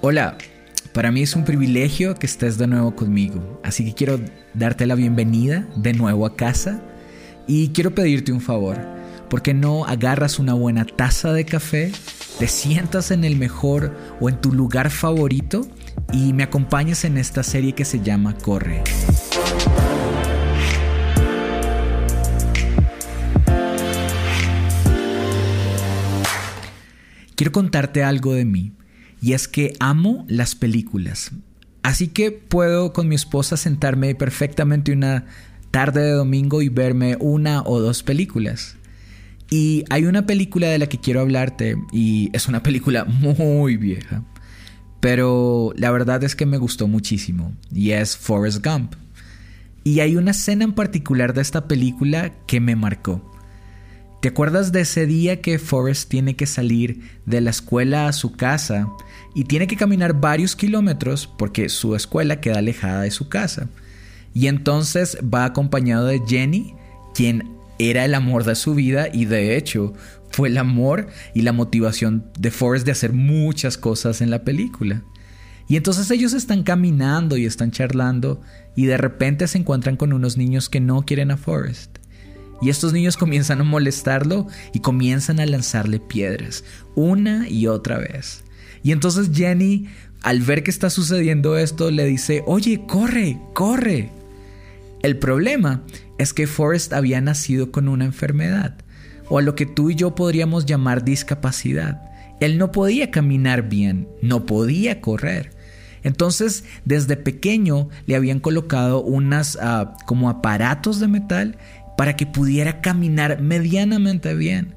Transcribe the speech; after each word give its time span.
Hola, 0.00 0.38
para 0.92 1.10
mí 1.10 1.22
es 1.22 1.34
un 1.34 1.44
privilegio 1.44 2.14
que 2.14 2.26
estés 2.26 2.56
de 2.56 2.68
nuevo 2.68 2.94
conmigo, 2.94 3.60
así 3.64 3.84
que 3.84 3.94
quiero 3.94 4.20
darte 4.54 4.86
la 4.86 4.94
bienvenida 4.94 5.66
de 5.74 5.92
nuevo 5.92 6.24
a 6.24 6.36
casa 6.36 6.80
y 7.48 7.70
quiero 7.70 7.92
pedirte 7.96 8.30
un 8.30 8.40
favor. 8.40 8.78
¿Por 9.28 9.42
qué 9.42 9.54
no 9.54 9.86
agarras 9.86 10.38
una 10.38 10.54
buena 10.54 10.84
taza 10.84 11.32
de 11.32 11.44
café, 11.44 11.90
te 12.38 12.46
sientas 12.46 13.10
en 13.10 13.24
el 13.24 13.34
mejor 13.34 13.92
o 14.20 14.28
en 14.28 14.40
tu 14.40 14.52
lugar 14.52 14.90
favorito 14.90 15.66
y 16.12 16.32
me 16.32 16.44
acompañes 16.44 17.04
en 17.04 17.18
esta 17.18 17.42
serie 17.42 17.72
que 17.72 17.84
se 17.84 18.00
llama 18.00 18.38
Corre? 18.38 18.84
Quiero 27.34 27.50
contarte 27.50 28.04
algo 28.04 28.34
de 28.34 28.44
mí. 28.44 28.77
Y 29.20 29.32
es 29.32 29.48
que 29.48 29.74
amo 29.80 30.24
las 30.28 30.54
películas. 30.54 31.32
Así 31.82 32.08
que 32.08 32.30
puedo 32.30 32.92
con 32.92 33.08
mi 33.08 33.14
esposa 33.14 33.56
sentarme 33.56 34.14
perfectamente 34.14 34.92
una 34.92 35.26
tarde 35.70 36.02
de 36.02 36.10
domingo 36.12 36.62
y 36.62 36.68
verme 36.68 37.16
una 37.20 37.62
o 37.62 37.80
dos 37.80 38.02
películas. 38.02 38.76
Y 39.50 39.84
hay 39.88 40.04
una 40.04 40.26
película 40.26 40.68
de 40.68 40.78
la 40.78 40.88
que 40.88 41.00
quiero 41.00 41.20
hablarte 41.20 41.76
y 41.92 42.30
es 42.32 42.48
una 42.48 42.62
película 42.62 43.04
muy 43.38 43.76
vieja. 43.76 44.22
Pero 45.00 45.72
la 45.76 45.90
verdad 45.90 46.22
es 46.24 46.34
que 46.34 46.46
me 46.46 46.58
gustó 46.58 46.88
muchísimo 46.88 47.54
y 47.72 47.92
es 47.92 48.16
Forrest 48.16 48.64
Gump. 48.64 48.94
Y 49.84 50.00
hay 50.00 50.16
una 50.16 50.32
escena 50.32 50.64
en 50.64 50.72
particular 50.72 51.32
de 51.32 51.40
esta 51.40 51.66
película 51.68 52.34
que 52.46 52.60
me 52.60 52.76
marcó. 52.76 53.37
¿Te 54.20 54.30
acuerdas 54.30 54.72
de 54.72 54.80
ese 54.80 55.06
día 55.06 55.40
que 55.40 55.60
Forrest 55.60 56.08
tiene 56.08 56.34
que 56.34 56.46
salir 56.46 57.02
de 57.24 57.40
la 57.40 57.50
escuela 57.50 58.08
a 58.08 58.12
su 58.12 58.32
casa 58.32 58.88
y 59.32 59.44
tiene 59.44 59.68
que 59.68 59.76
caminar 59.76 60.20
varios 60.20 60.56
kilómetros 60.56 61.28
porque 61.38 61.68
su 61.68 61.94
escuela 61.94 62.40
queda 62.40 62.58
alejada 62.58 63.02
de 63.02 63.12
su 63.12 63.28
casa? 63.28 63.68
Y 64.34 64.48
entonces 64.48 65.18
va 65.22 65.44
acompañado 65.44 66.06
de 66.06 66.20
Jenny, 66.26 66.74
quien 67.14 67.48
era 67.78 68.04
el 68.04 68.12
amor 68.14 68.42
de 68.42 68.56
su 68.56 68.74
vida 68.74 69.06
y 69.12 69.26
de 69.26 69.56
hecho 69.56 69.94
fue 70.32 70.48
el 70.48 70.58
amor 70.58 71.06
y 71.32 71.42
la 71.42 71.52
motivación 71.52 72.24
de 72.36 72.50
Forrest 72.50 72.86
de 72.86 72.92
hacer 72.92 73.12
muchas 73.12 73.78
cosas 73.78 74.20
en 74.20 74.30
la 74.30 74.42
película. 74.42 75.04
Y 75.68 75.76
entonces 75.76 76.10
ellos 76.10 76.32
están 76.32 76.64
caminando 76.64 77.36
y 77.36 77.46
están 77.46 77.70
charlando 77.70 78.40
y 78.74 78.86
de 78.86 78.96
repente 78.96 79.46
se 79.46 79.58
encuentran 79.58 79.96
con 79.96 80.12
unos 80.12 80.36
niños 80.36 80.68
que 80.68 80.80
no 80.80 81.02
quieren 81.02 81.30
a 81.30 81.36
Forrest. 81.36 81.97
Y 82.60 82.70
estos 82.70 82.92
niños 82.92 83.16
comienzan 83.16 83.60
a 83.60 83.64
molestarlo 83.64 84.46
y 84.72 84.80
comienzan 84.80 85.40
a 85.40 85.46
lanzarle 85.46 86.00
piedras 86.00 86.64
una 86.94 87.48
y 87.48 87.66
otra 87.66 87.98
vez. 87.98 88.44
Y 88.82 88.92
entonces 88.92 89.30
Jenny, 89.32 89.86
al 90.22 90.40
ver 90.40 90.62
que 90.62 90.70
está 90.70 90.90
sucediendo 90.90 91.56
esto, 91.56 91.90
le 91.90 92.04
dice, 92.04 92.42
oye, 92.46 92.84
corre, 92.86 93.38
corre. 93.54 94.10
El 95.02 95.18
problema 95.18 95.82
es 96.18 96.32
que 96.32 96.46
Forrest 96.46 96.92
había 96.92 97.20
nacido 97.20 97.70
con 97.70 97.88
una 97.88 98.04
enfermedad, 98.04 98.76
o 99.28 99.38
a 99.38 99.42
lo 99.42 99.54
que 99.54 99.66
tú 99.66 99.90
y 99.90 99.94
yo 99.94 100.14
podríamos 100.14 100.66
llamar 100.66 101.04
discapacidad. 101.04 102.02
Él 102.40 102.58
no 102.58 102.72
podía 102.72 103.10
caminar 103.10 103.68
bien, 103.68 104.08
no 104.22 104.46
podía 104.46 105.00
correr. 105.00 105.56
Entonces, 106.02 106.64
desde 106.84 107.16
pequeño 107.16 107.88
le 108.06 108.16
habían 108.16 108.40
colocado 108.40 109.02
unas 109.02 109.58
ah, 109.60 109.96
como 110.06 110.30
aparatos 110.30 111.00
de 111.00 111.08
metal 111.08 111.58
para 111.98 112.14
que 112.14 112.26
pudiera 112.26 112.80
caminar 112.80 113.42
medianamente 113.42 114.32
bien. 114.36 114.76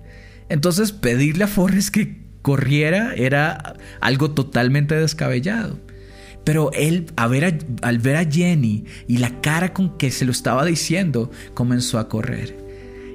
Entonces 0.50 0.92
pedirle 0.92 1.44
a 1.44 1.48
Forrest 1.48 1.90
que 1.90 2.18
corriera 2.42 3.14
era 3.14 3.76
algo 4.00 4.32
totalmente 4.32 4.96
descabellado. 4.96 5.80
Pero 6.44 6.72
él, 6.74 7.14
al 7.16 8.00
ver 8.00 8.16
a 8.16 8.26
Jenny 8.26 8.86
y 9.08 9.18
la 9.18 9.40
cara 9.40 9.72
con 9.72 10.00
que 10.00 10.10
se 10.10 10.26
lo 10.26 10.32
estaba 10.32 10.66
diciendo, 10.66 11.30
comenzó 11.54 12.00
a 12.00 12.10
correr. 12.10 12.58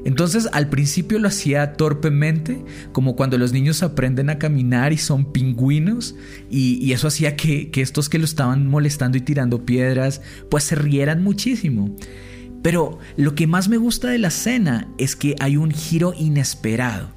Entonces 0.05 0.49
al 0.53 0.69
principio 0.69 1.19
lo 1.19 1.27
hacía 1.27 1.73
torpemente, 1.73 2.65
como 2.93 3.17
cuando 3.17 3.39
los 3.39 3.53
niños 3.53 3.83
aprenden 3.83 4.31
a 4.31 4.39
caminar 4.39 4.93
y 4.93 4.99
son 4.99 5.33
pingüinos, 5.33 6.15
y, 6.49 6.93
eso 6.93 7.09
hacía 7.09 7.35
que, 7.35 7.73
que 7.73 7.83
estos 7.83 8.09
que 8.09 8.21
lo 8.21 8.25
estaban 8.25 8.69
molestando 8.69 9.19
y 9.19 9.23
tirando 9.23 9.67
piedras, 9.67 10.23
pues 10.49 10.63
se 10.63 10.77
rieran 10.77 11.25
muchísimo. 11.25 11.97
Pero 12.63 12.99
lo 13.17 13.35
que 13.35 13.47
más 13.47 13.69
me 13.69 13.77
gusta 13.77 14.09
de 14.09 14.19
la 14.19 14.29
escena 14.29 14.89
es 14.99 15.17
que 15.17 15.37
hay 15.41 15.57
un 15.57 15.71
giro 15.71 16.15
inesperado. 16.17 17.11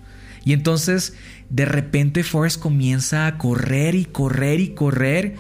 Y 0.46 0.54
entonces 0.54 1.14
de 1.50 1.66
repente 1.66 2.24
Forrest 2.24 2.60
comienza 2.60 3.28
a 3.28 3.38
correr 3.38 3.96
y 3.96 4.06
correr 4.06 4.60
y 4.60 4.70
correr 4.70 5.36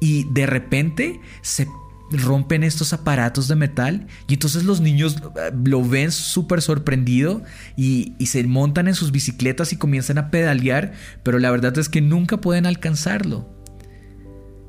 y 0.00 0.24
de 0.32 0.46
repente 0.46 1.20
se 1.42 1.68
rompen 2.10 2.62
estos 2.62 2.92
aparatos 2.92 3.48
de 3.48 3.56
metal 3.56 4.06
y 4.28 4.34
entonces 4.34 4.64
los 4.64 4.80
niños 4.80 5.16
eh, 5.36 5.50
lo 5.64 5.82
ven 5.82 6.12
súper 6.12 6.62
sorprendido 6.62 7.42
y, 7.76 8.14
y, 8.18 8.26
se 8.26 8.44
montan 8.44 8.86
en 8.86 8.94
sus 8.94 9.10
bicicletas 9.10 9.72
y 9.72 9.76
comienzan 9.76 10.18
a 10.18 10.30
pedalear, 10.30 10.92
pero 11.24 11.38
la 11.38 11.50
verdad 11.50 11.76
es 11.78 11.88
que 11.88 12.00
nunca 12.00 12.40
pueden 12.40 12.66
alcanzarlo. 12.66 13.48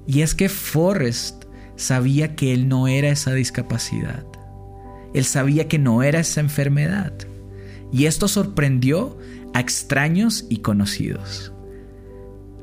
Y 0.07 0.21
es 0.21 0.33
que 0.33 0.49
Forrest 0.49 1.43
sabía 1.75 2.35
que 2.35 2.53
él 2.53 2.67
no 2.67 2.87
era 2.87 3.09
esa 3.09 3.33
discapacidad. 3.33 4.25
Él 5.13 5.25
sabía 5.25 5.67
que 5.67 5.79
no 5.79 6.03
era 6.03 6.19
esa 6.19 6.41
enfermedad. 6.41 7.13
Y 7.91 8.05
esto 8.05 8.27
sorprendió 8.27 9.17
a 9.53 9.59
extraños 9.59 10.45
y 10.49 10.57
conocidos. 10.57 11.51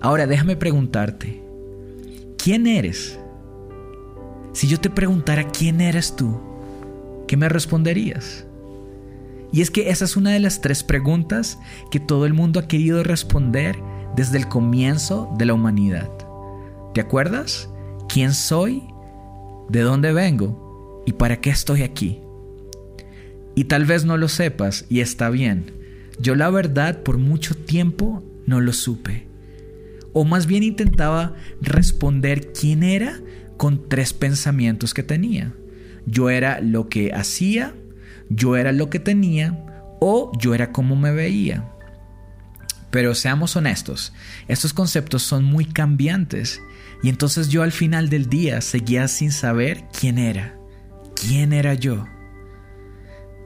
Ahora 0.00 0.26
déjame 0.26 0.56
preguntarte, 0.56 1.42
¿quién 2.36 2.66
eres? 2.66 3.18
Si 4.52 4.68
yo 4.68 4.78
te 4.78 4.90
preguntara 4.90 5.48
quién 5.48 5.80
eres 5.80 6.14
tú, 6.14 6.38
¿qué 7.26 7.36
me 7.36 7.48
responderías? 7.48 8.44
Y 9.50 9.62
es 9.62 9.70
que 9.70 9.90
esa 9.90 10.04
es 10.04 10.16
una 10.16 10.30
de 10.30 10.40
las 10.40 10.60
tres 10.60 10.82
preguntas 10.82 11.58
que 11.90 12.00
todo 12.00 12.26
el 12.26 12.34
mundo 12.34 12.60
ha 12.60 12.68
querido 12.68 13.02
responder 13.02 13.76
desde 14.16 14.38
el 14.38 14.48
comienzo 14.48 15.32
de 15.38 15.46
la 15.46 15.54
humanidad. 15.54 16.10
¿Te 16.92 17.00
acuerdas? 17.00 17.68
¿Quién 18.08 18.34
soy? 18.34 18.82
¿De 19.68 19.80
dónde 19.80 20.12
vengo? 20.12 21.02
¿Y 21.06 21.12
para 21.12 21.40
qué 21.40 21.50
estoy 21.50 21.82
aquí? 21.82 22.23
Y 23.54 23.64
tal 23.64 23.84
vez 23.84 24.04
no 24.04 24.16
lo 24.16 24.28
sepas 24.28 24.84
y 24.88 25.00
está 25.00 25.30
bien. 25.30 25.72
Yo 26.18 26.34
la 26.34 26.50
verdad 26.50 27.02
por 27.02 27.18
mucho 27.18 27.54
tiempo 27.56 28.22
no 28.46 28.60
lo 28.60 28.72
supe. 28.72 29.26
O 30.12 30.24
más 30.24 30.46
bien 30.46 30.62
intentaba 30.62 31.34
responder 31.60 32.52
quién 32.52 32.82
era 32.82 33.20
con 33.56 33.88
tres 33.88 34.12
pensamientos 34.12 34.94
que 34.94 35.02
tenía. 35.02 35.52
Yo 36.06 36.30
era 36.30 36.60
lo 36.60 36.88
que 36.88 37.12
hacía, 37.12 37.74
yo 38.28 38.56
era 38.56 38.72
lo 38.72 38.90
que 38.90 39.00
tenía 39.00 39.64
o 40.00 40.32
yo 40.38 40.54
era 40.54 40.72
como 40.72 40.96
me 40.96 41.12
veía. 41.12 41.70
Pero 42.90 43.14
seamos 43.14 43.56
honestos, 43.56 44.12
estos 44.46 44.72
conceptos 44.72 45.22
son 45.22 45.44
muy 45.44 45.64
cambiantes 45.64 46.60
y 47.02 47.08
entonces 47.08 47.48
yo 47.48 47.62
al 47.62 47.72
final 47.72 48.08
del 48.08 48.28
día 48.28 48.60
seguía 48.60 49.08
sin 49.08 49.32
saber 49.32 49.84
quién 49.98 50.18
era. 50.18 50.56
¿Quién 51.16 51.52
era 51.52 51.74
yo? 51.74 52.06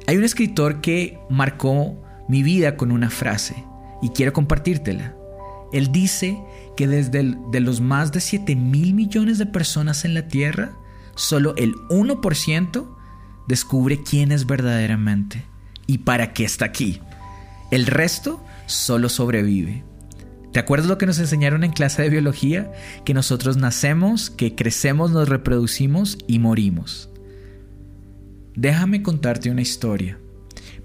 Hay 0.09 0.17
un 0.17 0.25
escritor 0.25 0.81
que 0.81 1.19
marcó 1.29 2.03
mi 2.31 2.43
vida 2.43 2.79
con 2.79 2.93
una 2.93 3.11
frase 3.11 3.63
y 4.01 4.09
quiero 4.09 4.33
compartírtela. 4.33 5.15
Él 5.71 5.93
dice 5.93 6.43
que 6.79 6.89
desde 6.89 7.37
de 7.51 7.61
los 7.61 7.83
más 7.83 8.11
de 8.11 8.23
7 8.23 8.57
mil 8.57 8.95
millones 8.95 9.37
de 9.37 9.45
personas 9.45 10.07
en 10.07 10.15
la 10.15 10.27
Tierra, 10.27 10.73
solo 11.15 11.55
el 11.57 11.75
1% 11.91 12.89
descubre 13.49 14.03
quién 14.03 14.33
es 14.33 14.47
verdaderamente 14.47 15.45
y 15.87 15.99
para 15.99 16.33
qué 16.33 16.45
está 16.45 16.65
aquí. 16.65 17.03
El 17.71 17.85
resto 17.85 18.43
solo 18.65 19.11
sobrevive. 19.11 19.85
¿Te 20.55 20.59
acuerdas 20.59 20.89
lo 20.89 20.97
que 20.97 21.05
nos 21.05 21.19
enseñaron 21.19 21.65
en 21.65 21.73
clase 21.73 22.01
de 22.01 22.09
biología? 22.09 22.73
Que 23.05 23.13
nosotros 23.13 23.59
nacemos, 23.59 24.31
que 24.31 24.55
crecemos, 24.55 25.11
nos 25.11 25.29
reproducimos 25.29 26.17
y 26.27 26.39
morimos 26.39 27.11
déjame 28.59 29.05
contarte 29.05 29.51
una 29.53 29.63
historia, 29.63 30.19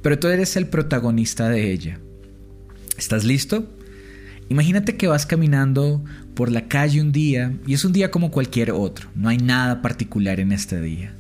pero 0.04 0.20
tú 0.20 0.28
eres 0.28 0.56
el 0.58 0.68
protagonista 0.68 1.50
de 1.50 1.72
ella. 1.72 2.00
¿Estás 3.00 3.24
listo? 3.24 3.68
Imagínate 4.50 4.96
que 4.96 5.08
vas 5.08 5.26
caminando 5.26 6.04
por 6.36 6.52
la 6.52 6.68
calle 6.68 7.02
un 7.02 7.12
día 7.12 7.58
y 7.66 7.74
es 7.74 7.84
un 7.84 7.92
día 7.92 8.12
como 8.12 8.30
cualquier 8.30 8.72
otro, 8.72 9.10
no 9.16 9.30
hay 9.30 9.38
nada 9.38 9.82
particular 9.82 10.40
en 10.40 10.52
este 10.52 10.82
día, 10.82 11.16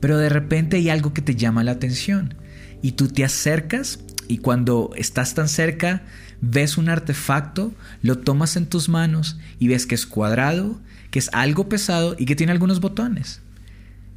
pero 0.00 0.18
de 0.18 0.28
repente 0.28 0.76
hay 0.76 0.90
algo 0.90 1.14
que 1.14 1.22
te 1.22 1.36
llama 1.36 1.64
la 1.64 1.72
atención 1.72 2.34
y 2.82 2.92
tú 2.92 3.08
te 3.08 3.24
acercas 3.24 4.00
y 4.28 4.38
cuando 4.38 4.90
estás 4.96 5.32
tan 5.32 5.48
cerca 5.48 6.02
ves 6.42 6.76
un 6.76 6.90
artefacto, 6.90 7.72
lo 8.02 8.18
tomas 8.18 8.56
en 8.56 8.66
tus 8.66 8.90
manos 8.90 9.38
y 9.58 9.68
ves 9.68 9.86
que 9.86 9.94
es 9.94 10.04
cuadrado, 10.04 10.78
que 11.10 11.18
es 11.18 11.30
algo 11.32 11.70
pesado 11.70 12.14
y 12.18 12.26
que 12.26 12.36
tiene 12.36 12.52
algunos 12.52 12.80
botones 12.80 13.40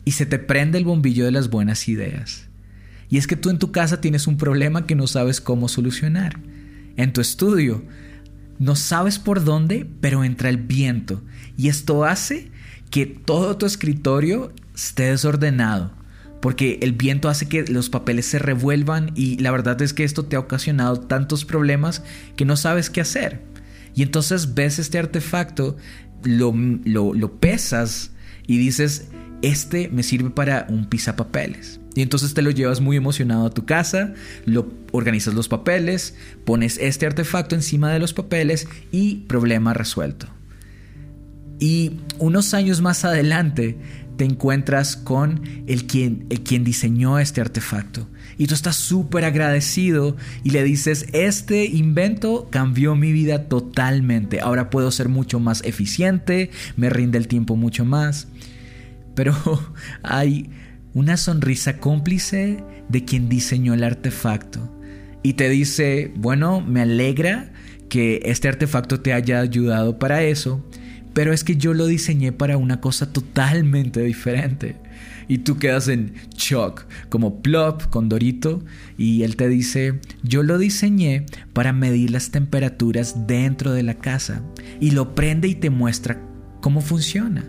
y 0.07 0.11
se 0.11 0.25
te 0.25 0.39
prende 0.39 0.77
el 0.77 0.85
bombillo 0.85 1.25
de 1.25 1.31
las 1.31 1.49
buenas 1.49 1.89
ideas. 1.89 2.47
Y 3.09 3.17
es 3.17 3.27
que 3.27 3.35
tú 3.35 3.49
en 3.49 3.59
tu 3.59 3.73
casa 3.73 3.99
tienes 3.99 4.25
un 4.25 4.37
problema 4.37 4.87
que 4.87 4.95
no 4.95 5.05
sabes 5.05 5.41
cómo 5.41 5.67
solucionar. 5.67 6.39
En 6.95 7.11
tu 7.11 7.19
estudio 7.19 7.83
no 8.57 8.77
sabes 8.77 9.19
por 9.19 9.43
dónde, 9.43 9.85
pero 9.99 10.23
entra 10.23 10.47
el 10.47 10.55
viento. 10.55 11.21
Y 11.57 11.67
esto 11.67 12.05
hace 12.05 12.49
que 12.89 13.05
todo 13.05 13.57
tu 13.57 13.65
escritorio 13.65 14.53
esté 14.73 15.11
desordenado. 15.11 15.91
Porque 16.41 16.79
el 16.81 16.93
viento 16.93 17.27
hace 17.27 17.49
que 17.49 17.65
los 17.65 17.89
papeles 17.89 18.27
se 18.27 18.39
revuelvan 18.39 19.11
y 19.13 19.37
la 19.39 19.51
verdad 19.51 19.81
es 19.81 19.91
que 19.91 20.05
esto 20.05 20.23
te 20.23 20.37
ha 20.37 20.39
ocasionado 20.39 21.01
tantos 21.01 21.43
problemas 21.43 22.01
que 22.37 22.45
no 22.45 22.55
sabes 22.55 22.89
qué 22.89 23.01
hacer. 23.01 23.41
Y 23.93 24.03
entonces 24.03 24.53
ves 24.53 24.79
este 24.79 24.99
artefacto, 24.99 25.75
lo, 26.23 26.53
lo, 26.55 27.39
pesas 27.41 28.11
y 28.47 28.57
dices, 28.57 29.09
este 29.47 29.89
me 29.89 30.03
sirve 30.03 30.29
para 30.29 30.65
un 30.69 30.85
pisapapeles. 30.85 31.79
Y 31.95 32.01
entonces 32.01 32.33
te 32.33 32.41
lo 32.41 32.51
llevas 32.51 32.79
muy 32.79 32.95
emocionado 32.95 33.47
a 33.47 33.49
tu 33.49 33.65
casa, 33.65 34.13
lo 34.45 34.71
organizas 34.91 35.33
los 35.33 35.47
papeles, 35.47 36.15
pones 36.45 36.77
este 36.77 37.07
artefacto 37.07 37.55
encima 37.55 37.91
de 37.91 37.99
los 37.99 38.13
papeles 38.13 38.67
y 38.91 39.25
problema 39.27 39.73
resuelto. 39.73 40.27
Y 41.59 41.99
unos 42.19 42.53
años 42.53 42.81
más 42.81 43.03
adelante 43.03 43.77
te 44.17 44.25
encuentras 44.25 44.95
con 44.95 45.41
el 45.67 45.85
quien, 45.87 46.25
el 46.29 46.41
quien 46.41 46.63
diseñó 46.63 47.19
este 47.19 47.41
artefacto. 47.41 48.07
Y 48.37 48.47
tú 48.47 48.53
estás 48.53 48.75
súper 48.75 49.25
agradecido 49.25 50.15
y 50.43 50.51
le 50.51 50.63
dices, 50.63 51.07
este 51.13 51.65
invento 51.65 52.47
cambió 52.51 52.95
mi 52.95 53.11
vida 53.11 53.45
totalmente. 53.45 54.39
Ahora 54.39 54.69
puedo 54.69 54.91
ser 54.91 55.09
mucho 55.09 55.39
más 55.39 55.63
eficiente, 55.63 56.51
me 56.75 56.89
rinde 56.89 57.17
el 57.17 57.27
tiempo 57.27 57.55
mucho 57.55 57.85
más. 57.85 58.27
Pero 59.17 59.35
hay 60.03 60.51
una 60.93 61.17
sonrisa 61.17 61.79
cómplice 61.79 62.63
de 62.87 63.03
quien 63.03 63.27
diseñó 63.29 63.73
el 63.73 63.83
artefacto. 63.83 64.71
Y 65.23 65.33
te 65.33 65.49
dice, 65.49 66.13
bueno, 66.15 66.61
me 66.61 66.81
alegra 66.81 67.51
que 67.89 68.21
este 68.25 68.47
artefacto 68.47 68.99
te 68.99 69.13
haya 69.13 69.39
ayudado 69.39 69.97
para 69.97 70.23
eso, 70.23 70.63
pero 71.13 71.33
es 71.33 71.43
que 71.43 71.57
yo 71.57 71.73
lo 71.73 71.87
diseñé 71.87 72.31
para 72.31 72.57
una 72.57 72.79
cosa 72.79 73.11
totalmente 73.11 74.03
diferente. 74.03 74.75
Y 75.27 75.39
tú 75.39 75.57
quedas 75.57 75.87
en 75.87 76.13
shock, 76.35 76.85
como 77.09 77.41
plop 77.41 77.87
con 77.89 78.09
Dorito, 78.09 78.63
y 78.99 79.23
él 79.23 79.35
te 79.35 79.49
dice, 79.49 79.99
yo 80.21 80.43
lo 80.43 80.59
diseñé 80.59 81.25
para 81.53 81.73
medir 81.73 82.11
las 82.11 82.29
temperaturas 82.29 83.25
dentro 83.25 83.73
de 83.73 83.81
la 83.81 83.95
casa, 83.95 84.43
y 84.79 84.91
lo 84.91 85.15
prende 85.15 85.47
y 85.47 85.55
te 85.55 85.71
muestra 85.71 86.21
cómo 86.61 86.81
funciona. 86.81 87.45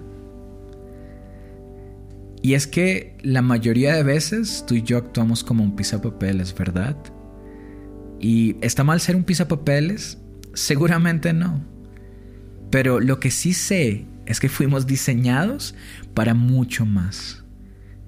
Y 2.42 2.54
es 2.54 2.66
que 2.66 3.16
la 3.22 3.42
mayoría 3.42 3.94
de 3.94 4.02
veces 4.02 4.64
tú 4.66 4.74
y 4.74 4.82
yo 4.82 4.98
actuamos 4.98 5.42
como 5.42 5.64
un 5.64 5.74
pisapapeles, 5.74 6.54
¿verdad? 6.54 6.96
¿Y 8.20 8.56
está 8.60 8.84
mal 8.84 9.00
ser 9.00 9.16
un 9.16 9.24
pisapapeles? 9.24 10.18
Seguramente 10.54 11.32
no. 11.32 11.64
Pero 12.70 13.00
lo 13.00 13.18
que 13.18 13.30
sí 13.30 13.52
sé 13.52 14.06
es 14.26 14.40
que 14.40 14.48
fuimos 14.48 14.86
diseñados 14.86 15.74
para 16.14 16.34
mucho 16.34 16.84
más. 16.84 17.44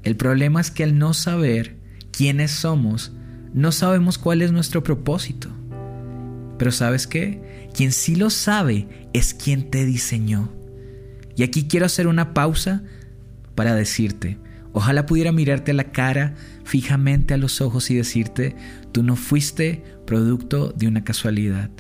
El 0.03 0.17
problema 0.17 0.61
es 0.61 0.71
que 0.71 0.85
al 0.85 0.99
no 0.99 1.15
saber 1.15 1.77
quiénes 2.12 2.50
somos, 2.50 3.12
no 3.53 3.73
sabemos 3.73 4.19
cuál 4.19 4.43
es 4.43 4.53
nuestro 4.53 4.82
propósito. 4.82 5.49
Pero 6.59 6.73
sabes 6.73 7.06
qué? 7.06 7.69
Quien 7.75 7.93
sí 7.93 8.17
lo 8.17 8.31
sabe 8.31 9.09
es 9.12 9.35
quien 9.35 9.71
te 9.71 9.85
diseñó. 9.85 10.53
Y 11.37 11.43
aquí 11.43 11.67
quiero 11.69 11.87
hacer 11.87 12.06
una 12.06 12.35
pausa 12.35 12.85
para 13.55 13.75
decirte, 13.75 14.38
ojalá 14.73 15.06
pudiera 15.06 15.32
mirarte 15.32 15.73
a 15.73 15.75
la 15.75 15.93
cara 15.93 16.35
fijamente 16.64 17.35
a 17.35 17.38
los 17.38 17.61
ojos 17.61 17.91
y 17.91 17.97
decirte, 17.97 18.56
tú 18.93 19.02
no 19.02 19.17
fuiste 19.17 19.82
producto 20.06 20.73
de 20.76 20.88
una 20.88 21.05
casualidad, 21.05 21.70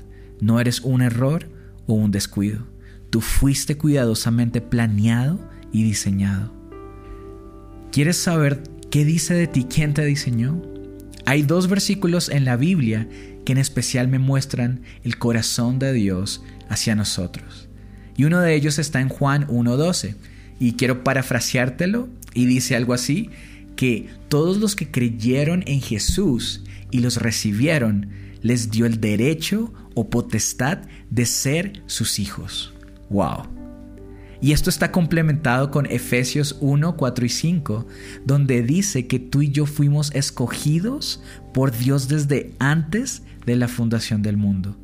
no 0.40 0.60
eres 0.60 0.80
un 0.80 1.02
error 1.02 1.48
o 1.86 1.94
un 1.94 2.10
descuido, 2.10 2.66
tú 3.10 3.20
fuiste 3.20 3.76
cuidadosamente 3.76 4.60
planeado 4.60 5.40
y 5.72 5.84
diseñado. 5.84 6.52
¿Quieres 7.92 8.16
saber 8.16 8.62
qué 8.90 9.04
dice 9.04 9.34
de 9.34 9.46
ti 9.46 9.66
quién 9.68 9.94
te 9.94 10.04
diseñó? 10.04 10.62
Hay 11.26 11.42
dos 11.42 11.68
versículos 11.68 12.28
en 12.28 12.44
la 12.44 12.56
Biblia 12.56 13.08
que 13.44 13.52
en 13.52 13.58
especial 13.58 14.08
me 14.08 14.18
muestran 14.18 14.82
el 15.04 15.18
corazón 15.18 15.78
de 15.78 15.92
Dios 15.92 16.42
hacia 16.68 16.94
nosotros. 16.94 17.68
Y 18.16 18.24
uno 18.24 18.40
de 18.40 18.54
ellos 18.54 18.78
está 18.78 19.00
en 19.00 19.08
Juan 19.08 19.46
1.12 19.46 20.16
y 20.60 20.74
quiero 20.74 21.02
parafraseártelo 21.02 22.08
y 22.32 22.46
dice 22.46 22.76
algo 22.76 22.92
así, 22.92 23.30
que 23.74 24.08
todos 24.28 24.58
los 24.58 24.76
que 24.76 24.90
creyeron 24.90 25.64
en 25.66 25.80
Jesús 25.80 26.62
y 26.92 27.00
los 27.00 27.16
recibieron, 27.16 28.10
les 28.42 28.70
dio 28.70 28.86
el 28.86 29.00
derecho 29.00 29.72
o 29.94 30.10
potestad 30.10 30.78
de 31.10 31.26
ser 31.26 31.82
sus 31.86 32.18
hijos. 32.18 32.74
¡Wow! 33.08 33.48
Y 34.42 34.52
esto 34.52 34.70
está 34.70 34.90
complementado 34.90 35.70
con 35.70 35.86
Efesios 35.86 36.56
1, 36.60 36.96
4 36.96 37.26
y 37.26 37.28
5, 37.28 37.86
donde 38.24 38.62
dice 38.62 39.06
que 39.06 39.18
tú 39.18 39.42
y 39.42 39.50
yo 39.50 39.66
fuimos 39.66 40.10
escogidos 40.14 41.22
por 41.52 41.76
Dios 41.76 42.08
desde 42.08 42.54
antes 42.58 43.22
de 43.44 43.56
la 43.56 43.68
fundación 43.68 44.22
del 44.22 44.36
mundo. 44.36 44.76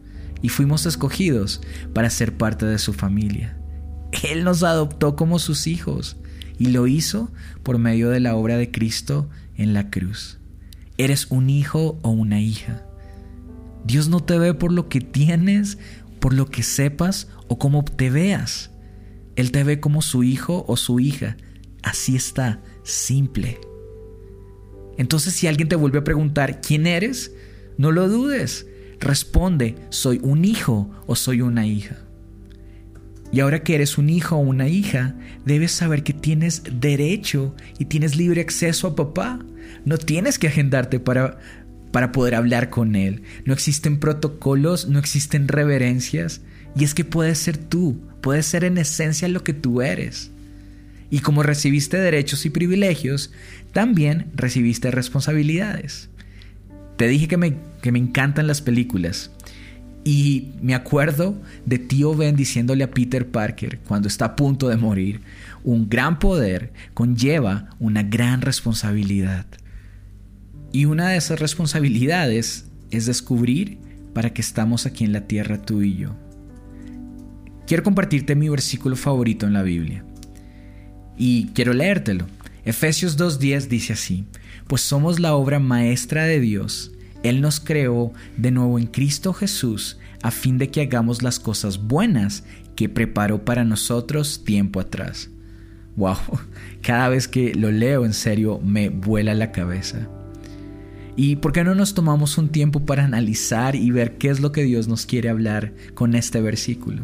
Y 0.43 0.51
fuimos 0.51 0.85
escogidos 0.85 1.63
para 1.95 2.11
ser 2.11 2.37
parte 2.37 2.67
de 2.67 2.79
su 2.79 2.93
familia. 2.93 3.57
Él 4.33 4.45
nos 4.45 4.63
adoptó 4.63 5.17
como 5.17 5.39
sus 5.39 5.67
hijos 5.67 6.17
y 6.59 6.67
lo 6.67 6.87
hizo 6.87 7.31
por 7.63 7.79
medio 7.79 8.11
de 8.11 8.21
la 8.21 8.35
obra 8.35 8.57
de 8.57 8.71
Cristo 8.71 9.29
en 9.57 9.73
la 9.73 9.91
cruz. 9.91 10.39
Eres 10.99 11.27
un 11.31 11.51
hijo 11.51 11.99
o 12.03 12.11
una 12.11 12.41
hija. 12.41 12.83
Dios 13.85 14.09
no 14.09 14.21
te 14.21 14.39
ve 14.39 14.55
por 14.55 14.73
lo 14.73 14.89
que 14.89 15.01
tienes, 15.01 15.79
por 16.21 16.35
lo 16.35 16.47
que 16.47 16.63
sepas 16.63 17.29
o 17.49 17.59
cómo 17.59 17.85
te 17.85 18.11
veas. 18.11 18.71
Él 19.37 19.53
te 19.53 19.65
ve 19.65 19.81
como 19.81 20.03
su 20.03 20.25
hijo 20.25 20.65
o 20.67 20.77
su 20.77 20.99
hija. 20.99 21.37
Así 21.83 22.17
está, 22.17 22.61
simple. 22.83 23.61
Entonces 24.97 25.35
si 25.35 25.47
alguien 25.47 25.69
te 25.69 25.77
vuelve 25.77 25.99
a 25.99 26.05
preguntar 26.05 26.61
quién 26.61 26.87
eres, 26.87 27.33
no 27.77 27.93
lo 27.93 28.09
dudes. 28.09 28.67
Responde, 28.99 29.77
soy 29.91 30.19
un 30.23 30.45
hijo 30.45 30.91
o 31.07 31.15
soy 31.15 31.43
una 31.43 31.67
hija. 31.67 32.06
Y 33.33 33.41
ahora 33.41 33.63
que 33.63 33.75
eres 33.75 33.99
un 33.99 34.09
hijo 34.09 34.37
o 34.37 34.41
una 34.41 34.69
hija, 34.69 35.15
debes 35.45 35.73
saber 35.73 36.03
que 36.03 36.13
tienes 36.13 36.63
derecho 36.81 37.55
y 37.79 37.87
tienes 37.87 38.17
libre 38.17 38.41
acceso 38.41 38.89
a 38.89 38.97
papá. 38.97 39.39
No 39.85 39.99
tienes 39.99 40.39
que 40.39 40.49
agendarte 40.49 41.01
para, 41.01 41.39
para 41.93 42.13
poder 42.13 42.35
hablar 42.35 42.71
con 42.71 42.97
él. 42.97 43.23
No 43.45 43.53
existen 43.53 43.99
protocolos, 43.99 44.89
no 44.89 44.99
existen 44.99 45.49
reverencias. 45.49 46.41
Y 46.77 46.85
es 46.85 46.95
que 46.95 47.05
puedes 47.05 47.39
ser 47.39 47.57
tú, 47.57 48.01
puedes 48.21 48.47
ser 48.47 48.65
en 48.65 48.79
esencia 48.79 49.29
lo 49.29 49.43
que 49.43 49.55
tú 49.55 49.83
eres. 49.83 50.31
Y 51.11 51.21
como 51.21 51.43
recibiste 51.43 51.99
derechos 51.99 52.45
y 52.47 52.51
privilegios, 52.51 53.33
también 53.73 54.31
recibiste 54.35 54.91
responsabilidades. 54.91 56.11
Te 56.97 57.09
dije 57.09 57.29
que 57.29 57.37
me, 57.37 57.57
que 57.83 57.93
me 57.93 57.99
encantan 57.99 58.47
las 58.47 58.63
películas. 58.63 59.31
Y 60.07 60.53
me 60.63 60.77
acuerdo 60.77 61.35
de 61.65 61.81
tío 61.81 62.15
Ben 62.15 62.37
diciéndole 62.37 62.85
a 62.85 62.93
Peter 62.93 63.29
Parker 63.29 63.81
cuando 63.81 64.07
está 64.07 64.27
a 64.27 64.37
punto 64.37 64.69
de 64.69 64.77
morir, 64.77 65.21
un 65.65 65.89
gran 65.89 66.21
poder 66.21 66.73
conlleva 66.95 67.71
una 67.81 68.05
gran 68.05 68.41
responsabilidad. 68.41 69.47
Y 70.71 70.85
una 70.85 71.09
de 71.09 71.17
esas 71.17 71.41
responsabilidades 71.41 72.67
es 72.93 73.07
descubrir 73.07 73.79
para 74.15 74.33
qué 74.33 74.43
estamos 74.43 74.87
aquí 74.87 75.03
en 75.03 75.13
la 75.13 75.23
tierra 75.23 75.61
tú 75.61 75.83
y 75.83 75.97
yo. 75.97 76.15
Quiero 77.67 77.83
compartirte 77.83 78.37
mi 78.37 78.49
versículo 78.49 78.95
favorito 78.95 79.45
en 79.45 79.55
la 79.55 79.65
Biblia. 79.65 80.05
Y 81.17 81.49
quiero 81.49 81.73
leértelo. 81.73 82.29
Efesios 82.65 83.19
2.10 83.19 83.67
dice 83.67 83.95
así, 83.95 84.25
pues 84.69 84.83
somos 84.83 85.19
la 85.19 85.35
obra 85.35 85.59
maestra 85.59 86.27
de 86.27 86.39
Dios 86.39 86.93
él 87.29 87.41
nos 87.41 87.61
creó 87.61 88.13
de 88.37 88.51
nuevo 88.51 88.79
en 88.79 88.87
Cristo 88.87 89.33
Jesús 89.33 89.99
a 90.23 90.31
fin 90.31 90.59
de 90.59 90.71
que 90.71 90.81
hagamos 90.81 91.23
las 91.23 91.39
cosas 91.39 91.79
buenas 91.79 92.45
que 92.75 92.89
preparó 92.89 93.45
para 93.45 93.65
nosotros 93.65 94.45
tiempo 94.45 94.81
atrás. 94.81 95.31
Wow, 95.97 96.17
cada 96.83 97.09
vez 97.09 97.29
que 97.29 97.55
lo 97.55 97.71
leo 97.71 98.05
en 98.05 98.13
serio 98.13 98.61
me 98.63 98.89
vuela 98.89 99.35
la 99.35 99.53
cabeza. 99.53 100.09
¿Y 101.17 101.37
por 101.37 101.53
qué 101.53 101.65
no 101.65 101.75
nos 101.75 101.95
tomamos 101.95 102.37
un 102.37 102.51
tiempo 102.51 102.85
para 102.85 103.05
analizar 103.05 103.75
y 103.75 103.91
ver 103.91 104.19
qué 104.19 104.29
es 104.29 104.41
lo 104.41 104.53
que 104.53 104.65
Dios 104.65 104.87
nos 104.87 105.07
quiere 105.07 105.31
hablar 105.31 105.73
con 105.95 106.15
este 106.15 106.43
versículo? 106.43 107.03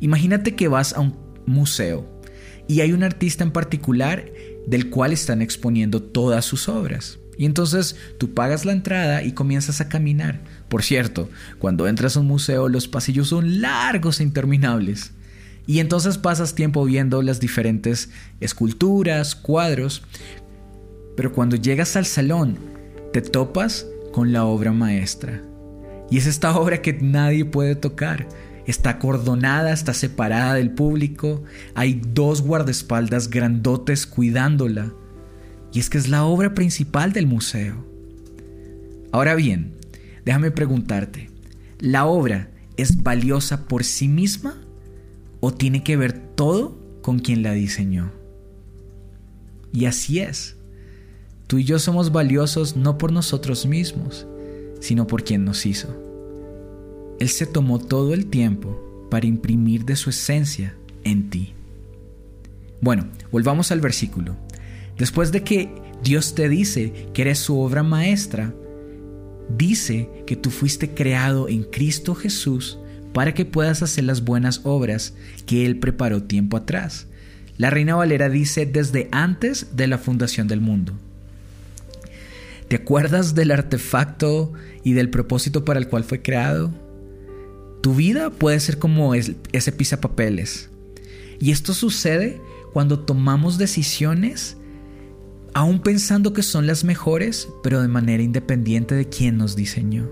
Imagínate 0.00 0.54
que 0.54 0.68
vas 0.68 0.94
a 0.94 1.00
un 1.00 1.14
museo 1.44 2.08
y 2.66 2.80
hay 2.80 2.92
un 2.92 3.02
artista 3.02 3.44
en 3.44 3.50
particular 3.50 4.32
del 4.66 4.88
cual 4.88 5.12
están 5.12 5.42
exponiendo 5.42 6.02
todas 6.02 6.46
sus 6.46 6.68
obras. 6.68 7.18
Y 7.38 7.46
entonces 7.46 7.96
tú 8.18 8.34
pagas 8.34 8.64
la 8.64 8.72
entrada 8.72 9.22
y 9.22 9.32
comienzas 9.32 9.80
a 9.80 9.88
caminar. 9.88 10.40
Por 10.68 10.82
cierto, 10.82 11.30
cuando 11.60 11.86
entras 11.86 12.16
a 12.16 12.20
un 12.20 12.26
museo 12.26 12.68
los 12.68 12.88
pasillos 12.88 13.28
son 13.28 13.62
largos 13.62 14.18
e 14.18 14.24
interminables. 14.24 15.12
Y 15.64 15.78
entonces 15.78 16.18
pasas 16.18 16.54
tiempo 16.54 16.84
viendo 16.84 17.22
las 17.22 17.40
diferentes 17.40 18.10
esculturas, 18.40 19.36
cuadros. 19.36 20.02
Pero 21.16 21.32
cuando 21.32 21.56
llegas 21.56 21.94
al 21.94 22.06
salón, 22.06 22.58
te 23.12 23.22
topas 23.22 23.86
con 24.12 24.32
la 24.32 24.44
obra 24.44 24.72
maestra. 24.72 25.40
Y 26.10 26.18
es 26.18 26.26
esta 26.26 26.58
obra 26.58 26.82
que 26.82 26.94
nadie 26.94 27.44
puede 27.44 27.76
tocar. 27.76 28.26
Está 28.66 28.90
acordonada, 28.90 29.72
está 29.72 29.94
separada 29.94 30.54
del 30.54 30.70
público. 30.70 31.44
Hay 31.74 32.00
dos 32.14 32.42
guardaespaldas 32.42 33.30
grandotes 33.30 34.06
cuidándola. 34.06 34.92
Y 35.72 35.80
es 35.80 35.90
que 35.90 35.98
es 35.98 36.08
la 36.08 36.24
obra 36.24 36.54
principal 36.54 37.12
del 37.12 37.26
museo. 37.26 37.84
Ahora 39.12 39.34
bien, 39.34 39.74
déjame 40.24 40.50
preguntarte, 40.50 41.30
¿la 41.78 42.06
obra 42.06 42.50
es 42.76 43.02
valiosa 43.02 43.66
por 43.66 43.84
sí 43.84 44.08
misma 44.08 44.56
o 45.40 45.52
tiene 45.52 45.82
que 45.82 45.96
ver 45.96 46.12
todo 46.12 46.78
con 47.02 47.18
quien 47.18 47.42
la 47.42 47.52
diseñó? 47.52 48.12
Y 49.72 49.86
así 49.86 50.20
es. 50.20 50.56
Tú 51.46 51.58
y 51.58 51.64
yo 51.64 51.78
somos 51.78 52.12
valiosos 52.12 52.76
no 52.76 52.98
por 52.98 53.12
nosotros 53.12 53.66
mismos, 53.66 54.26
sino 54.80 55.06
por 55.06 55.24
quien 55.24 55.44
nos 55.44 55.64
hizo. 55.66 55.88
Él 57.20 57.28
se 57.28 57.46
tomó 57.46 57.78
todo 57.78 58.14
el 58.14 58.26
tiempo 58.26 59.08
para 59.10 59.26
imprimir 59.26 59.84
de 59.84 59.96
su 59.96 60.10
esencia 60.10 60.74
en 61.04 61.30
ti. 61.30 61.54
Bueno, 62.80 63.06
volvamos 63.32 63.72
al 63.72 63.80
versículo. 63.80 64.36
Después 64.98 65.30
de 65.30 65.42
que 65.44 65.70
Dios 66.02 66.34
te 66.34 66.48
dice 66.48 66.92
que 67.14 67.22
eres 67.22 67.38
su 67.38 67.58
obra 67.58 67.82
maestra, 67.82 68.52
dice 69.56 70.10
que 70.26 70.36
tú 70.36 70.50
fuiste 70.50 70.90
creado 70.90 71.48
en 71.48 71.62
Cristo 71.62 72.14
Jesús 72.14 72.78
para 73.14 73.32
que 73.32 73.44
puedas 73.44 73.82
hacer 73.82 74.04
las 74.04 74.24
buenas 74.24 74.60
obras 74.64 75.14
que 75.46 75.64
Él 75.64 75.78
preparó 75.78 76.24
tiempo 76.24 76.56
atrás. 76.56 77.06
La 77.56 77.70
Reina 77.70 77.96
Valera 77.96 78.28
dice 78.28 78.66
desde 78.66 79.08
antes 79.10 79.76
de 79.76 79.86
la 79.86 79.98
fundación 79.98 80.46
del 80.46 80.60
mundo. 80.60 80.92
¿Te 82.68 82.76
acuerdas 82.76 83.34
del 83.34 83.50
artefacto 83.50 84.52
y 84.84 84.92
del 84.92 85.08
propósito 85.08 85.64
para 85.64 85.80
el 85.80 85.88
cual 85.88 86.04
fue 86.04 86.20
creado? 86.20 86.70
Tu 87.82 87.94
vida 87.94 88.30
puede 88.30 88.60
ser 88.60 88.78
como 88.78 89.14
ese 89.14 89.72
pisapapeles. 89.72 90.68
Y 91.40 91.50
esto 91.50 91.72
sucede 91.72 92.40
cuando 92.72 92.98
tomamos 92.98 93.56
decisiones 93.56 94.57
aún 95.54 95.80
pensando 95.80 96.32
que 96.32 96.42
son 96.42 96.66
las 96.66 96.84
mejores, 96.84 97.48
pero 97.62 97.80
de 97.82 97.88
manera 97.88 98.22
independiente 98.22 98.94
de 98.94 99.08
quien 99.08 99.38
nos 99.38 99.56
diseñó. 99.56 100.08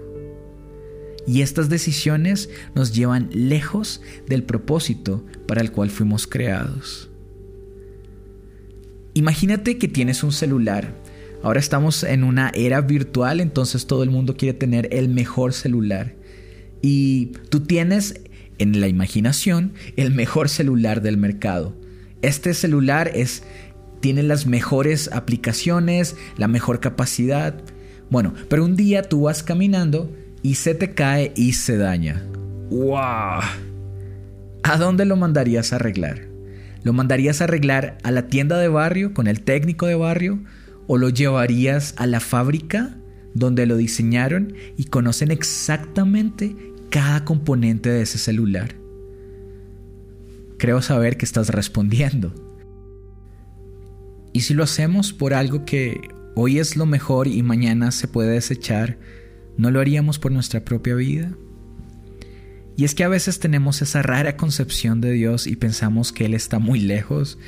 Y 1.26 1.42
estas 1.42 1.68
decisiones 1.68 2.48
nos 2.74 2.94
llevan 2.94 3.28
lejos 3.32 4.00
del 4.28 4.44
propósito 4.44 5.24
para 5.46 5.60
el 5.60 5.72
cual 5.72 5.90
fuimos 5.90 6.26
creados. 6.26 7.10
Imagínate 9.14 9.78
que 9.78 9.88
tienes 9.88 10.22
un 10.22 10.30
celular. 10.32 10.94
Ahora 11.42 11.58
estamos 11.58 12.04
en 12.04 12.22
una 12.22 12.50
era 12.54 12.80
virtual, 12.80 13.40
entonces 13.40 13.86
todo 13.86 14.02
el 14.02 14.10
mundo 14.10 14.36
quiere 14.36 14.56
tener 14.56 14.88
el 14.92 15.08
mejor 15.08 15.52
celular. 15.52 16.14
Y 16.80 17.32
tú 17.48 17.60
tienes 17.60 18.20
en 18.58 18.80
la 18.80 18.88
imaginación 18.88 19.72
el 19.96 20.12
mejor 20.12 20.48
celular 20.48 21.02
del 21.02 21.16
mercado. 21.16 21.74
Este 22.22 22.54
celular 22.54 23.10
es 23.14 23.42
tiene 24.00 24.22
las 24.22 24.46
mejores 24.46 25.10
aplicaciones, 25.12 26.16
la 26.36 26.48
mejor 26.48 26.80
capacidad. 26.80 27.62
Bueno, 28.10 28.34
pero 28.48 28.64
un 28.64 28.76
día 28.76 29.02
tú 29.02 29.22
vas 29.22 29.42
caminando 29.42 30.10
y 30.42 30.54
se 30.54 30.74
te 30.74 30.94
cae 30.94 31.32
y 31.34 31.54
se 31.54 31.76
daña. 31.76 32.24
¡Wow! 32.70 33.40
¿A 34.62 34.76
dónde 34.78 35.04
lo 35.04 35.16
mandarías 35.16 35.72
a 35.72 35.76
arreglar? 35.76 36.26
¿Lo 36.82 36.92
mandarías 36.92 37.40
a 37.40 37.44
arreglar 37.44 37.98
a 38.04 38.10
la 38.10 38.28
tienda 38.28 38.58
de 38.58 38.68
barrio 38.68 39.12
con 39.12 39.26
el 39.26 39.40
técnico 39.40 39.86
de 39.86 39.96
barrio? 39.96 40.38
¿O 40.86 40.98
lo 40.98 41.08
llevarías 41.08 41.94
a 41.96 42.06
la 42.06 42.20
fábrica 42.20 42.96
donde 43.34 43.66
lo 43.66 43.76
diseñaron 43.76 44.54
y 44.76 44.84
conocen 44.84 45.30
exactamente 45.30 46.54
cada 46.90 47.24
componente 47.24 47.90
de 47.90 48.02
ese 48.02 48.18
celular? 48.18 48.76
Creo 50.58 50.80
saber 50.80 51.16
que 51.16 51.24
estás 51.24 51.48
respondiendo. 51.48 52.45
Y 54.36 54.42
si 54.42 54.52
lo 54.52 54.64
hacemos 54.64 55.14
por 55.14 55.32
algo 55.32 55.64
que 55.64 56.10
hoy 56.34 56.58
es 56.58 56.76
lo 56.76 56.84
mejor 56.84 57.26
y 57.26 57.42
mañana 57.42 57.90
se 57.90 58.06
puede 58.06 58.32
desechar, 58.32 58.98
¿no 59.56 59.70
lo 59.70 59.80
haríamos 59.80 60.18
por 60.18 60.30
nuestra 60.30 60.62
propia 60.62 60.94
vida? 60.94 61.32
Y 62.76 62.84
es 62.84 62.94
que 62.94 63.04
a 63.04 63.08
veces 63.08 63.40
tenemos 63.40 63.80
esa 63.80 64.02
rara 64.02 64.36
concepción 64.36 65.00
de 65.00 65.12
Dios 65.12 65.46
y 65.46 65.56
pensamos 65.56 66.12
que 66.12 66.26
Él 66.26 66.34
está 66.34 66.58
muy 66.58 66.80
lejos 66.80 67.38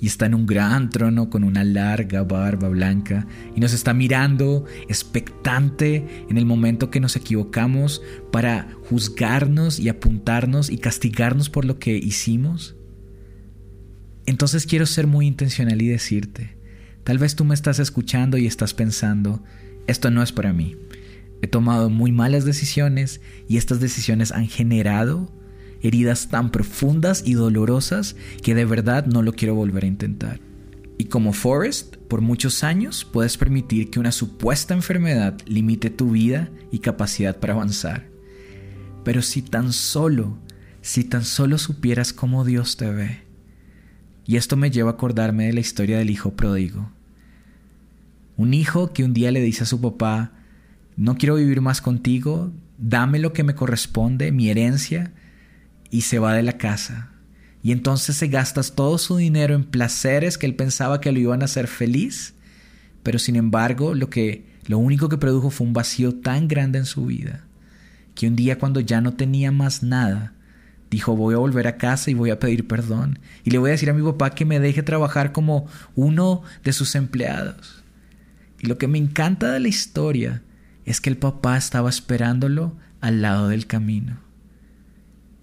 y 0.00 0.06
está 0.06 0.24
en 0.24 0.34
un 0.34 0.46
gran 0.46 0.88
trono 0.88 1.28
con 1.28 1.44
una 1.44 1.64
larga 1.64 2.22
barba 2.22 2.70
blanca 2.70 3.26
y 3.54 3.60
nos 3.60 3.74
está 3.74 3.92
mirando 3.92 4.64
expectante 4.88 6.24
en 6.30 6.38
el 6.38 6.46
momento 6.46 6.90
que 6.90 7.00
nos 7.00 7.14
equivocamos 7.14 8.00
para 8.32 8.68
juzgarnos 8.88 9.78
y 9.78 9.90
apuntarnos 9.90 10.70
y 10.70 10.78
castigarnos 10.78 11.50
por 11.50 11.66
lo 11.66 11.78
que 11.78 11.94
hicimos. 11.98 12.77
Entonces 14.28 14.66
quiero 14.66 14.84
ser 14.84 15.06
muy 15.06 15.26
intencional 15.26 15.80
y 15.80 15.88
decirte, 15.88 16.54
tal 17.02 17.16
vez 17.16 17.34
tú 17.34 17.46
me 17.46 17.54
estás 17.54 17.78
escuchando 17.78 18.36
y 18.36 18.46
estás 18.46 18.74
pensando, 18.74 19.42
esto 19.86 20.10
no 20.10 20.22
es 20.22 20.32
para 20.32 20.52
mí. 20.52 20.76
He 21.40 21.46
tomado 21.46 21.88
muy 21.88 22.12
malas 22.12 22.44
decisiones 22.44 23.22
y 23.48 23.56
estas 23.56 23.80
decisiones 23.80 24.32
han 24.32 24.46
generado 24.46 25.32
heridas 25.80 26.28
tan 26.28 26.50
profundas 26.50 27.22
y 27.24 27.32
dolorosas 27.32 28.16
que 28.42 28.54
de 28.54 28.66
verdad 28.66 29.06
no 29.06 29.22
lo 29.22 29.32
quiero 29.32 29.54
volver 29.54 29.84
a 29.84 29.86
intentar. 29.86 30.40
Y 30.98 31.06
como 31.06 31.32
Forrest, 31.32 31.96
por 31.96 32.20
muchos 32.20 32.64
años 32.64 33.08
puedes 33.10 33.38
permitir 33.38 33.88
que 33.88 33.98
una 33.98 34.12
supuesta 34.12 34.74
enfermedad 34.74 35.38
limite 35.46 35.88
tu 35.88 36.10
vida 36.10 36.50
y 36.70 36.80
capacidad 36.80 37.38
para 37.38 37.54
avanzar. 37.54 38.10
Pero 39.04 39.22
si 39.22 39.40
tan 39.40 39.72
solo, 39.72 40.36
si 40.82 41.04
tan 41.04 41.24
solo 41.24 41.56
supieras 41.56 42.12
cómo 42.12 42.44
Dios 42.44 42.76
te 42.76 42.90
ve, 42.90 43.27
y 44.28 44.36
esto 44.36 44.58
me 44.58 44.70
lleva 44.70 44.90
a 44.90 44.92
acordarme 44.92 45.46
de 45.46 45.54
la 45.54 45.60
historia 45.60 45.96
del 45.96 46.10
hijo 46.10 46.32
pródigo. 46.32 46.92
Un 48.36 48.52
hijo 48.52 48.92
que 48.92 49.02
un 49.02 49.14
día 49.14 49.32
le 49.32 49.40
dice 49.40 49.62
a 49.62 49.66
su 49.66 49.80
papá, 49.80 50.32
no 50.98 51.16
quiero 51.16 51.36
vivir 51.36 51.62
más 51.62 51.80
contigo, 51.80 52.52
dame 52.76 53.20
lo 53.20 53.32
que 53.32 53.42
me 53.42 53.54
corresponde, 53.54 54.30
mi 54.30 54.50
herencia, 54.50 55.12
y 55.90 56.02
se 56.02 56.18
va 56.18 56.34
de 56.34 56.42
la 56.42 56.58
casa. 56.58 57.10
Y 57.62 57.72
entonces 57.72 58.16
se 58.16 58.28
gasta 58.28 58.62
todo 58.62 58.98
su 58.98 59.16
dinero 59.16 59.54
en 59.54 59.64
placeres 59.64 60.36
que 60.36 60.44
él 60.44 60.54
pensaba 60.54 61.00
que 61.00 61.10
lo 61.10 61.18
iban 61.18 61.40
a 61.40 61.46
hacer 61.46 61.66
feliz, 61.66 62.34
pero 63.02 63.18
sin 63.18 63.34
embargo 63.34 63.94
lo 63.94 64.10
que 64.10 64.44
lo 64.66 64.76
único 64.76 65.08
que 65.08 65.16
produjo 65.16 65.48
fue 65.48 65.66
un 65.66 65.72
vacío 65.72 66.16
tan 66.16 66.48
grande 66.48 66.78
en 66.78 66.84
su 66.84 67.06
vida, 67.06 67.46
que 68.14 68.28
un 68.28 68.36
día 68.36 68.58
cuando 68.58 68.80
ya 68.80 69.00
no 69.00 69.14
tenía 69.14 69.52
más 69.52 69.82
nada, 69.82 70.34
Dijo, 70.90 71.16
voy 71.16 71.34
a 71.34 71.38
volver 71.38 71.66
a 71.66 71.76
casa 71.76 72.10
y 72.10 72.14
voy 72.14 72.30
a 72.30 72.38
pedir 72.38 72.66
perdón. 72.66 73.18
Y 73.44 73.50
le 73.50 73.58
voy 73.58 73.70
a 73.70 73.72
decir 73.72 73.90
a 73.90 73.94
mi 73.94 74.02
papá 74.02 74.30
que 74.30 74.44
me 74.44 74.60
deje 74.60 74.82
trabajar 74.82 75.32
como 75.32 75.66
uno 75.94 76.42
de 76.64 76.72
sus 76.72 76.94
empleados. 76.94 77.82
Y 78.60 78.66
lo 78.66 78.78
que 78.78 78.88
me 78.88 78.98
encanta 78.98 79.52
de 79.52 79.60
la 79.60 79.68
historia 79.68 80.42
es 80.84 81.00
que 81.00 81.10
el 81.10 81.18
papá 81.18 81.56
estaba 81.56 81.90
esperándolo 81.90 82.76
al 83.00 83.20
lado 83.20 83.48
del 83.48 83.66
camino. 83.66 84.18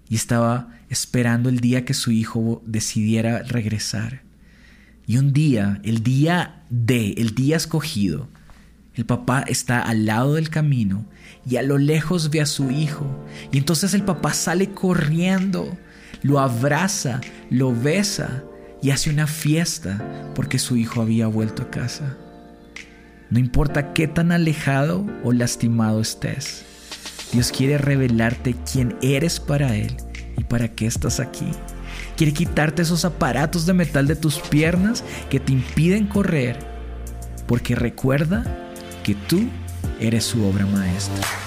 Y 0.08 0.16
estaba 0.16 0.68
esperando 0.88 1.48
el 1.48 1.60
día 1.60 1.84
que 1.84 1.94
su 1.94 2.10
hijo 2.10 2.62
decidiera 2.66 3.42
regresar. 3.42 4.22
Y 5.06 5.18
un 5.18 5.32
día, 5.32 5.80
el 5.84 6.02
día 6.02 6.64
de, 6.68 7.12
el 7.12 7.34
día 7.34 7.56
escogido, 7.56 8.28
el 8.96 9.04
papá 9.04 9.44
está 9.46 9.82
al 9.82 10.06
lado 10.06 10.34
del 10.34 10.48
camino 10.48 11.04
y 11.48 11.56
a 11.56 11.62
lo 11.62 11.76
lejos 11.76 12.30
ve 12.30 12.40
a 12.40 12.46
su 12.46 12.70
hijo. 12.70 13.06
Y 13.52 13.58
entonces 13.58 13.92
el 13.92 14.02
papá 14.02 14.32
sale 14.32 14.70
corriendo, 14.70 15.76
lo 16.22 16.40
abraza, 16.40 17.20
lo 17.50 17.74
besa 17.74 18.42
y 18.82 18.90
hace 18.90 19.10
una 19.10 19.26
fiesta 19.26 20.32
porque 20.34 20.58
su 20.58 20.76
hijo 20.76 21.02
había 21.02 21.26
vuelto 21.26 21.62
a 21.62 21.70
casa. 21.70 22.16
No 23.28 23.38
importa 23.38 23.92
qué 23.92 24.08
tan 24.08 24.32
alejado 24.32 25.04
o 25.22 25.32
lastimado 25.32 26.00
estés, 26.00 26.64
Dios 27.32 27.52
quiere 27.52 27.76
revelarte 27.76 28.54
quién 28.70 28.96
eres 29.02 29.40
para 29.40 29.76
Él 29.76 29.94
y 30.38 30.44
para 30.44 30.68
qué 30.68 30.86
estás 30.86 31.20
aquí. 31.20 31.50
Quiere 32.16 32.32
quitarte 32.32 32.80
esos 32.80 33.04
aparatos 33.04 33.66
de 33.66 33.74
metal 33.74 34.06
de 34.06 34.16
tus 34.16 34.38
piernas 34.38 35.04
que 35.28 35.38
te 35.38 35.52
impiden 35.52 36.06
correr, 36.06 36.56
porque 37.46 37.74
recuerda 37.74 38.65
que 39.06 39.14
tú 39.14 39.48
eres 40.00 40.24
su 40.24 40.44
obra 40.44 40.66
maestra. 40.66 41.45